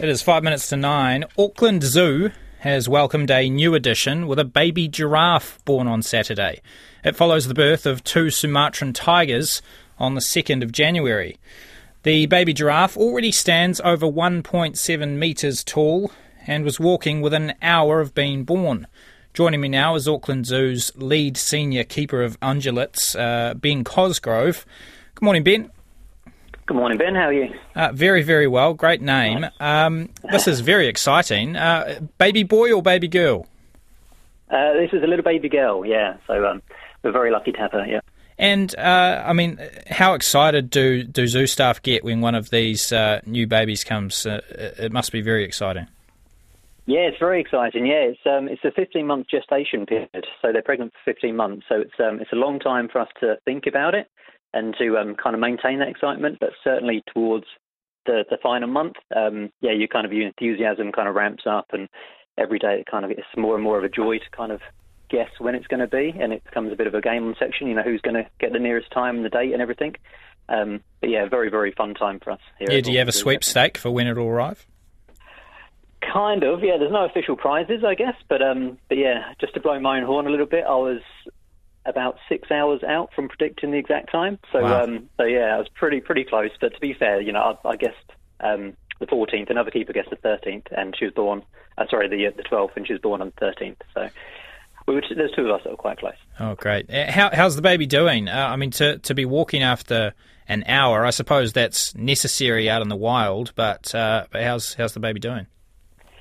It 0.00 0.08
is 0.08 0.22
five 0.22 0.44
minutes 0.44 0.68
to 0.68 0.76
nine. 0.76 1.24
Auckland 1.36 1.82
Zoo 1.82 2.30
has 2.60 2.88
welcomed 2.88 3.32
a 3.32 3.50
new 3.50 3.74
addition 3.74 4.28
with 4.28 4.38
a 4.38 4.44
baby 4.44 4.86
giraffe 4.86 5.58
born 5.64 5.88
on 5.88 6.02
Saturday. 6.02 6.60
It 7.02 7.16
follows 7.16 7.48
the 7.48 7.54
birth 7.54 7.84
of 7.84 8.04
two 8.04 8.30
Sumatran 8.30 8.92
tigers 8.92 9.60
on 9.98 10.14
the 10.14 10.20
2nd 10.20 10.62
of 10.62 10.70
January. 10.70 11.36
The 12.04 12.26
baby 12.26 12.54
giraffe 12.54 12.96
already 12.96 13.32
stands 13.32 13.80
over 13.80 14.06
1.7 14.06 15.16
metres 15.16 15.64
tall 15.64 16.12
and 16.46 16.64
was 16.64 16.78
walking 16.78 17.20
within 17.20 17.50
an 17.50 17.56
hour 17.60 18.00
of 18.00 18.14
being 18.14 18.44
born. 18.44 18.86
Joining 19.34 19.60
me 19.60 19.68
now 19.68 19.96
is 19.96 20.06
Auckland 20.06 20.46
Zoo's 20.46 20.92
lead 20.94 21.36
senior 21.36 21.82
keeper 21.82 22.22
of 22.22 22.38
ungulates, 22.38 23.18
uh, 23.18 23.54
Ben 23.54 23.82
Cosgrove. 23.82 24.64
Good 25.16 25.24
morning, 25.24 25.42
Ben. 25.42 25.72
Good 26.68 26.76
morning, 26.76 26.98
Ben. 26.98 27.14
How 27.14 27.28
are 27.28 27.32
you? 27.32 27.48
Uh, 27.74 27.92
very, 27.94 28.22
very 28.22 28.46
well. 28.46 28.74
Great 28.74 29.00
name. 29.00 29.46
Um, 29.58 30.10
this 30.30 30.46
is 30.46 30.60
very 30.60 30.86
exciting. 30.86 31.56
Uh, 31.56 31.98
baby 32.18 32.42
boy 32.42 32.70
or 32.70 32.82
baby 32.82 33.08
girl? 33.08 33.46
Uh, 34.50 34.74
this 34.74 34.90
is 34.92 35.02
a 35.02 35.06
little 35.06 35.24
baby 35.24 35.48
girl, 35.48 35.86
yeah. 35.86 36.18
So 36.26 36.44
um, 36.44 36.60
we're 37.02 37.12
very 37.12 37.30
lucky 37.30 37.52
to 37.52 37.58
have 37.58 37.72
her, 37.72 37.86
yeah. 37.86 38.00
And 38.36 38.78
uh, 38.78 39.24
I 39.26 39.32
mean, 39.32 39.58
how 39.88 40.12
excited 40.12 40.68
do, 40.68 41.04
do 41.04 41.26
zoo 41.26 41.46
staff 41.46 41.80
get 41.80 42.04
when 42.04 42.20
one 42.20 42.34
of 42.34 42.50
these 42.50 42.92
uh, 42.92 43.22
new 43.24 43.46
babies 43.46 43.82
comes? 43.82 44.26
Uh, 44.26 44.42
it 44.78 44.92
must 44.92 45.10
be 45.10 45.22
very 45.22 45.44
exciting. 45.44 45.86
Yeah, 46.84 47.00
it's 47.00 47.18
very 47.18 47.40
exciting. 47.40 47.86
Yeah, 47.86 48.12
it's 48.12 48.20
um, 48.26 48.46
it's 48.46 48.64
a 48.64 48.72
15 48.72 49.06
month 49.06 49.28
gestation 49.30 49.86
period, 49.86 50.26
so 50.42 50.52
they're 50.52 50.60
pregnant 50.60 50.92
for 50.92 51.12
15 51.14 51.34
months. 51.34 51.64
So 51.66 51.76
it's 51.76 51.98
um, 51.98 52.20
it's 52.20 52.32
a 52.32 52.36
long 52.36 52.60
time 52.60 52.90
for 52.90 53.00
us 53.00 53.08
to 53.20 53.38
think 53.46 53.66
about 53.66 53.94
it 53.94 54.06
and 54.52 54.74
to 54.78 54.96
um, 54.96 55.14
kind 55.14 55.34
of 55.34 55.40
maintain 55.40 55.78
that 55.80 55.88
excitement. 55.88 56.38
But 56.40 56.50
certainly 56.64 57.02
towards 57.12 57.46
the, 58.06 58.24
the 58.30 58.38
final 58.42 58.68
month, 58.68 58.96
um, 59.14 59.50
yeah, 59.60 59.72
you 59.72 59.88
kind 59.88 60.06
of 60.06 60.12
your 60.12 60.26
enthusiasm 60.26 60.92
kind 60.92 61.08
of 61.08 61.14
ramps 61.14 61.44
up, 61.46 61.66
and 61.72 61.88
every 62.36 62.58
day 62.58 62.80
it 62.80 62.86
kind 62.90 63.04
of 63.04 63.10
it's 63.10 63.22
more 63.36 63.54
and 63.54 63.64
more 63.64 63.78
of 63.78 63.84
a 63.84 63.88
joy 63.88 64.18
to 64.18 64.36
kind 64.36 64.52
of 64.52 64.60
guess 65.10 65.30
when 65.38 65.54
it's 65.54 65.66
going 65.66 65.80
to 65.80 65.86
be, 65.86 66.14
and 66.20 66.32
it 66.32 66.44
becomes 66.44 66.72
a 66.72 66.76
bit 66.76 66.86
of 66.86 66.94
a 66.94 67.00
game 67.00 67.26
on 67.26 67.34
section. 67.38 67.66
You 67.66 67.74
know 67.74 67.82
who's 67.82 68.00
going 68.00 68.16
to 68.16 68.28
get 68.40 68.52
the 68.52 68.58
nearest 68.58 68.90
time 68.90 69.16
and 69.16 69.24
the 69.24 69.30
date 69.30 69.52
and 69.52 69.62
everything. 69.62 69.94
Um, 70.48 70.80
but 71.00 71.10
yeah, 71.10 71.28
very 71.28 71.50
very 71.50 71.72
fun 71.72 71.94
time 71.94 72.20
for 72.20 72.30
us 72.30 72.40
here. 72.58 72.68
Yeah, 72.70 72.80
do 72.80 72.92
you 72.92 72.98
have 72.98 73.08
a 73.08 73.12
sweepstake 73.12 73.76
for 73.76 73.90
when 73.90 74.06
it'll 74.06 74.26
arrive? 74.26 74.66
Kind 76.00 76.42
of, 76.42 76.62
yeah. 76.62 76.78
There's 76.78 76.92
no 76.92 77.04
official 77.04 77.36
prizes, 77.36 77.82
I 77.84 77.94
guess, 77.94 78.14
but 78.28 78.40
um, 78.40 78.78
but 78.88 78.96
yeah, 78.96 79.34
just 79.40 79.54
to 79.54 79.60
blow 79.60 79.78
my 79.78 79.98
own 79.98 80.06
horn 80.06 80.26
a 80.26 80.30
little 80.30 80.46
bit, 80.46 80.64
I 80.64 80.76
was 80.76 81.00
about 81.88 82.18
six 82.28 82.50
hours 82.50 82.82
out 82.82 83.10
from 83.14 83.28
predicting 83.28 83.70
the 83.70 83.78
exact 83.78 84.10
time. 84.10 84.38
So, 84.52 84.62
wow. 84.62 84.84
um, 84.84 85.08
so 85.16 85.24
yeah, 85.24 85.54
I 85.54 85.58
was 85.58 85.68
pretty 85.74 86.00
pretty 86.00 86.24
close. 86.24 86.50
But 86.60 86.74
to 86.74 86.80
be 86.80 86.94
fair, 86.94 87.20
you 87.20 87.32
know, 87.32 87.56
I, 87.64 87.68
I 87.68 87.76
guessed 87.76 87.96
um, 88.40 88.76
the 89.00 89.06
14th. 89.06 89.50
Another 89.50 89.70
keeper 89.70 89.92
guessed 89.92 90.10
the 90.10 90.16
13th, 90.16 90.66
and 90.70 90.94
she 90.96 91.04
was 91.04 91.14
born. 91.14 91.42
Uh, 91.76 91.84
sorry, 91.90 92.08
the 92.08 92.32
the 92.36 92.42
12th, 92.42 92.76
and 92.76 92.86
she 92.86 92.92
was 92.92 93.02
born 93.02 93.20
on 93.20 93.32
the 93.38 93.46
13th. 93.46 93.76
So. 93.94 94.08
We 94.86 94.94
were, 94.94 95.02
there's 95.14 95.32
two 95.32 95.42
of 95.42 95.50
us 95.50 95.60
that 95.64 95.70
were 95.70 95.76
quite 95.76 95.98
close. 95.98 96.14
Oh, 96.40 96.54
great! 96.54 96.88
Uh, 96.88 97.12
how, 97.12 97.28
how's 97.30 97.56
the 97.56 97.60
baby 97.60 97.84
doing? 97.84 98.26
Uh, 98.26 98.48
I 98.50 98.56
mean, 98.56 98.70
to 98.70 98.96
to 98.96 99.14
be 99.14 99.26
walking 99.26 99.62
after 99.62 100.14
an 100.48 100.64
hour, 100.66 101.04
I 101.04 101.10
suppose 101.10 101.52
that's 101.52 101.94
necessary 101.94 102.70
out 102.70 102.80
in 102.80 102.88
the 102.88 102.96
wild. 102.96 103.52
But 103.54 103.94
uh, 103.94 104.24
but 104.30 104.42
how's 104.42 104.72
how's 104.72 104.94
the 104.94 105.00
baby 105.00 105.20
doing? 105.20 105.46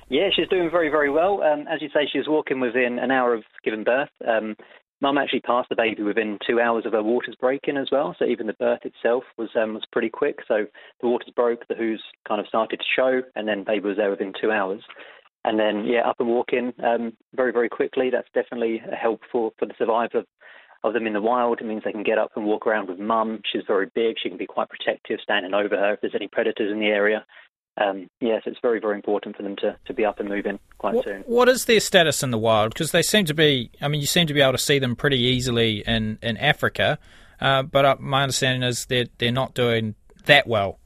Yeah, 0.10 0.30
she's 0.34 0.48
doing 0.48 0.70
very, 0.70 0.90
very 0.90 1.10
well. 1.10 1.42
Um, 1.44 1.66
as 1.68 1.82
you 1.82 1.90
say, 1.90 2.08
she 2.12 2.18
was 2.18 2.28
walking 2.28 2.60
within 2.60 2.98
an 3.00 3.12
hour 3.12 3.34
of 3.34 3.44
giving 3.64 3.84
birth. 3.84 4.10
Um, 4.26 4.56
Mum 5.00 5.18
actually 5.18 5.42
passed 5.42 5.70
the 5.70 5.76
baby 5.76 6.02
within 6.02 6.40
two 6.46 6.60
hours 6.60 6.86
of 6.86 6.94
her 6.94 7.04
waters 7.04 7.36
breaking 7.40 7.78
as 7.78 7.90
well. 7.92 8.16
So 8.18 8.26
even 8.26 8.48
the 8.48 8.54
birth 8.54 8.82
itself 8.84 9.24
was 9.38 9.50
um, 9.56 9.76
was 9.76 9.84
pretty 9.92 10.10
quick. 10.10 10.40
So 10.48 10.66
the 11.02 11.08
waters 11.08 11.32
broke, 11.36 11.68
the 11.68 11.76
hooves 11.76 12.02
kind 12.28 12.42
of 12.42 12.48
started 12.48 12.80
to 12.80 12.86
show, 12.96 13.22
and 13.36 13.48
then 13.48 13.64
baby 13.64 13.88
was 13.88 13.98
there 13.98 14.10
within 14.10 14.34
two 14.40 14.52
hours. 14.52 14.82
And 15.46 15.60
then 15.60 15.86
yeah, 15.86 16.02
up 16.08 16.20
and 16.20 16.28
walking 16.28 16.74
um, 16.84 17.14
very 17.36 17.52
very 17.52 17.70
quickly. 17.70 18.10
That's 18.10 18.28
definitely 18.34 18.82
a 18.92 18.96
help 18.96 19.22
for 19.32 19.52
for 19.60 19.68
the 19.68 19.76
survival 19.78 20.22
of, 20.22 20.26
of 20.84 20.94
them 20.94 21.06
in 21.06 21.14
the 21.14 21.22
wild. 21.22 21.62
It 21.62 21.68
means 21.68 21.84
they 21.86 21.92
can 21.92 22.04
get 22.04 22.18
up 22.18 22.32
and 22.36 22.46
walk 22.46 22.66
around 22.66 22.90
with 22.90 23.00
mum. 23.00 23.42
She's 23.52 23.64
very 23.68 23.92
big. 23.94 24.16
She 24.22 24.30
can 24.30 24.38
be 24.38 24.48
quite 24.48 24.70
protective, 24.70 25.20
standing 25.22 25.54
over 25.54 25.78
her 25.78 25.94
if 25.94 26.02
there's 26.02 26.16
any 26.16 26.28
predators 26.28 26.72
in 26.72 26.80
the 26.80 26.88
area 26.88 27.24
um, 27.78 28.10
yes, 28.20 28.44
it's 28.46 28.60
very, 28.62 28.80
very 28.80 28.96
important 28.96 29.38
for 29.38 29.44
them 29.44 29.56
to, 29.58 29.78
to 29.86 29.94
be 29.94 30.04
up 30.04 30.20
and 30.20 30.28
moving 30.28 30.60
quite 30.78 30.96
what, 30.96 31.06
soon. 31.06 31.22
What 31.22 31.48
is 31.48 31.66
their 31.66 31.80
status 31.80 32.24
in 32.24 32.32
the 32.32 32.38
wild? 32.38 32.74
Because 32.74 32.92
they 32.92 33.04
seem 33.04 33.26
to 33.26 33.34
be, 33.34 33.70
I 33.82 33.88
mean, 33.88 34.02
you 34.02 34.08
seem 34.08 34.28
to 34.28 34.34
be 34.34 34.42
able 34.42 34.54
to 34.54 34.58
see 34.58 34.80
them 34.80 34.96
pretty 34.96 35.20
easily 35.20 35.84
in, 35.86 36.18
in 36.22 36.38
Africa, 36.38 36.98
uh, 37.40 37.64
but 37.64 37.86
uh, 37.86 37.96
my 38.00 38.24
understanding 38.24 38.68
is 38.68 38.86
they're, 38.88 39.06
they're 39.20 39.32
not 39.32 39.54
doing 39.54 39.96
that 40.26 40.48
well. 40.48 40.80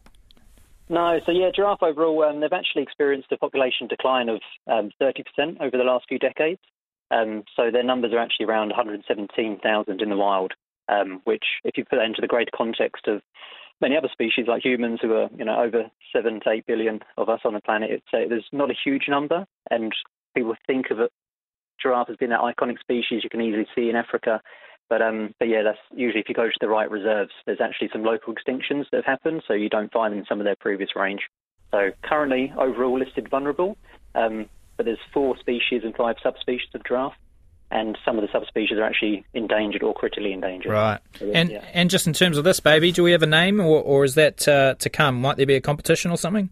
No, 0.90 1.22
so 1.25 1.31
yeah, 1.31 1.50
giraffe 1.56 1.81
overall, 1.81 2.24
um, 2.25 2.41
they've 2.41 2.52
actually 2.52 2.84
experienced 2.84 3.31
a 3.31 3.38
population 3.38 3.88
decline 3.88 4.28
of 4.28 4.41
um, 4.68 4.91
30% 5.02 5.23
over 5.62 5.78
the 5.78 5.85
last 5.85 6.06
few 6.09 6.19
decades. 6.19 6.59
Um, 7.12 7.44
so 7.56 7.72
their 7.72 7.84
numbers 7.84 8.12
are 8.12 8.19
actually 8.19 8.46
around 8.46 8.69
117,000 8.69 10.02
in 10.02 10.09
the 10.09 10.18
wild, 10.18 10.53
um, 10.90 11.22
which, 11.23 11.44
if 11.63 11.78
you 11.78 11.85
put 11.85 11.97
that 11.97 12.06
into 12.06 12.19
the 12.19 12.28
greater 12.28 12.52
context 12.53 13.08
of 13.08 13.22
many 13.81 13.97
other 13.97 14.09
species 14.12 14.46
like 14.47 14.64
humans 14.64 15.00
who 15.02 15.14
are, 15.14 15.30
you 15.38 15.46
know, 15.46 15.59
over 15.59 15.90
seven 16.14 16.40
to 16.42 16.50
eight 16.50 16.66
billion 16.68 17.00
of 17.18 17.30
us 17.30 17.42
on 17.46 17.53
the 17.53 17.62
planet. 17.62 17.92
It's, 17.92 18.06
uh, 18.14 18.30
there's 18.30 18.47
not 18.52 18.69
a 18.69 18.75
huge 18.84 19.06
number, 19.09 19.46
and 19.69 19.92
people 20.36 20.56
think 20.68 20.92
of 20.92 21.00
it, 21.00 21.12
giraffe 21.81 22.09
as 22.09 22.18
being 22.18 22.31
that 22.31 22.40
iconic 22.41 22.80
species 22.80 23.24
you 23.24 23.30
can 23.30 23.41
easily 23.41 23.68
see 23.75 23.90
in 23.90 23.96
Africa. 23.96 24.41
But 24.90 25.02
um, 25.02 25.34
but 25.40 25.47
yeah, 25.47 25.64
that's 25.64 25.80
usually 25.96 26.20
if 26.20 26.28
you 26.28 26.36
go 26.36 26.47
to 26.47 26.58
the 26.59 26.68
right 26.68 26.90
reserves. 26.91 27.31
There's 27.46 27.62
actually 27.62 27.90
some 27.94 28.03
local 28.03 28.34
extinctions 28.34 28.86
that 28.91 28.97
have 28.97 29.06
happened, 29.06 29.41
so 29.47 29.53
you 29.53 29.70
don't 29.70 29.91
find 29.91 30.12
them 30.12 30.20
in 30.20 30.25
some 30.25 30.40
of 30.40 30.44
their 30.44 30.58
previous 30.58 30.90
range. 30.96 31.22
So 31.72 31.91
currently, 32.03 32.53
overall 32.58 33.00
listed 33.00 33.30
vulnerable, 33.30 33.78
um, 34.16 34.47
but 34.75 34.86
there's 34.86 35.00
four 35.14 35.38
species 35.38 35.84
and 35.86 35.96
five 35.96 36.18
subspecies 36.22 36.68
of 36.74 36.84
giraffe 36.84 37.14
and 37.72 37.98
some 38.04 38.18
of 38.18 38.22
the 38.22 38.30
subspecies 38.32 38.78
are 38.78 38.84
actually 38.84 39.26
endangered 39.34 39.84
or 39.84 39.94
critically 39.94 40.34
endangered. 40.34 40.72
Right. 40.72 41.00
So, 41.18 41.32
and 41.32 41.50
yeah. 41.50 41.64
and 41.74 41.90
just 41.90 42.08
in 42.08 42.14
terms 42.14 42.38
of 42.38 42.44
this 42.44 42.59
baby, 42.59 42.92
do 42.92 43.04
we 43.04 43.12
have 43.12 43.24
a 43.24 43.28
name, 43.28 43.59
or, 43.59 43.82
or 43.82 44.04
is 44.04 44.16
that 44.16 44.48
uh, 44.48 44.76
to 44.76 44.90
come? 44.90 45.22
Might 45.22 45.38
there 45.38 45.46
be 45.46 45.56
a 45.56 45.62
competition 45.62 46.12
or 46.12 46.18
something? 46.18 46.50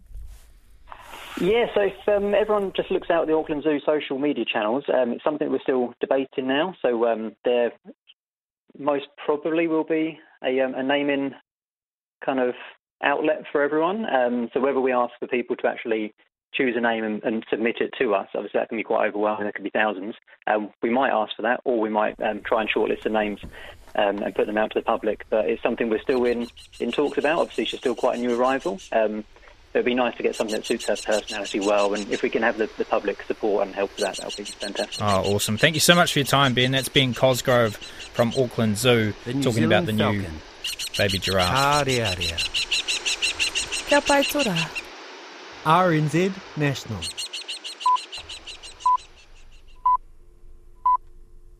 Yeah, 1.40 1.66
so 1.74 1.80
if 1.82 2.08
um, 2.08 2.34
everyone 2.34 2.72
just 2.76 2.90
looks 2.90 3.08
out 3.08 3.22
at 3.22 3.28
the 3.28 3.34
Auckland 3.34 3.62
Zoo 3.62 3.78
social 3.86 4.18
media 4.18 4.44
channels, 4.44 4.84
um, 4.92 5.12
it's 5.12 5.24
something 5.24 5.50
we're 5.50 5.60
still 5.62 5.94
debating 6.00 6.48
now. 6.48 6.74
So 6.82 7.06
um, 7.06 7.34
there 7.44 7.72
most 8.78 9.06
probably 9.24 9.66
will 9.66 9.84
be 9.84 10.18
a, 10.44 10.60
um, 10.60 10.74
a 10.74 10.82
naming 10.82 11.32
kind 12.24 12.40
of 12.40 12.54
outlet 13.02 13.44
for 13.50 13.62
everyone. 13.62 14.04
Um, 14.04 14.50
so 14.52 14.60
whether 14.60 14.80
we 14.80 14.92
ask 14.92 15.12
for 15.18 15.28
people 15.28 15.56
to 15.56 15.66
actually 15.66 16.12
choose 16.52 16.74
a 16.76 16.80
name 16.80 17.04
and, 17.04 17.22
and, 17.22 17.44
submit 17.48 17.76
it 17.80 17.94
to 17.98 18.14
us. 18.14 18.28
Obviously, 18.34 18.58
that 18.58 18.68
can 18.68 18.78
be 18.78 18.82
quite 18.82 19.08
overwhelming. 19.08 19.44
There 19.44 19.52
could 19.52 19.64
be 19.64 19.70
thousands. 19.70 20.14
Um, 20.46 20.70
we 20.82 20.90
might 20.90 21.10
ask 21.10 21.34
for 21.36 21.42
that, 21.42 21.60
or 21.64 21.80
we 21.80 21.90
might 21.90 22.20
um, 22.20 22.40
try 22.40 22.60
and 22.60 22.70
shortlist 22.70 23.02
the 23.02 23.10
names 23.10 23.40
um, 23.94 24.18
and 24.18 24.34
put 24.34 24.46
them 24.46 24.58
out 24.58 24.72
to 24.72 24.78
the 24.78 24.84
public. 24.84 25.24
But 25.30 25.48
it's 25.48 25.62
something 25.62 25.88
we're 25.88 26.02
still 26.02 26.24
in, 26.24 26.48
in 26.78 26.92
talks 26.92 27.18
about. 27.18 27.38
Obviously, 27.38 27.66
she's 27.66 27.80
still 27.80 27.94
quite 27.94 28.18
a 28.18 28.20
new 28.20 28.38
arrival. 28.38 28.80
Um, 28.92 29.24
it'd 29.72 29.84
be 29.84 29.94
nice 29.94 30.16
to 30.16 30.22
get 30.22 30.34
something 30.34 30.56
that 30.56 30.66
suits 30.66 30.86
her 30.86 30.96
personality 30.96 31.60
well, 31.60 31.94
and 31.94 32.10
if 32.10 32.22
we 32.22 32.30
can 32.30 32.42
have 32.42 32.58
the, 32.58 32.68
the 32.76 32.84
public 32.84 33.22
support 33.22 33.66
and 33.66 33.74
help 33.74 33.90
with 33.90 34.04
that, 34.04 34.16
that 34.16 34.26
would 34.26 34.36
be 34.36 34.44
fantastic. 34.44 35.02
Oh, 35.02 35.34
awesome! 35.34 35.56
Thank 35.56 35.74
you 35.74 35.80
so 35.80 35.94
much 35.94 36.12
for 36.12 36.18
your 36.18 36.26
time, 36.26 36.54
Ben. 36.54 36.72
That's 36.72 36.88
Ben 36.88 37.14
Cosgrove 37.14 37.76
from 37.76 38.32
Auckland 38.36 38.76
Zoo, 38.76 39.12
talking 39.24 39.42
Zealand 39.42 39.72
about 39.72 39.86
the 39.86 39.96
Falcon. 39.96 40.22
new 40.22 40.28
baby 40.96 41.18
giraffe. 41.18 41.86
Kia 43.88 44.00
pai 44.00 44.22
RNZ 45.64 46.32
National. 46.56 47.29